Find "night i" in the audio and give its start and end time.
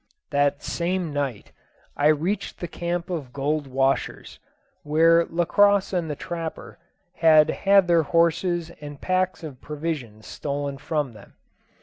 1.13-2.07